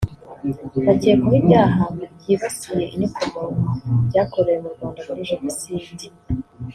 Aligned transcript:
bakekwaho 0.87 1.35
ibyaha 1.41 1.83
byibasiye 2.17 2.85
inyokomuntu 2.93 3.69
byakorewe 4.07 4.57
mu 4.63 4.69
Rwanda 4.75 4.99
muri 5.07 5.21
Jenoside 5.29 6.05